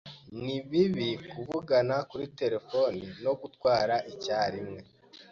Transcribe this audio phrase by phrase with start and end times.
[0.43, 4.79] Ni bibi kuvugana kuri terefone no gutwara icyarimwe.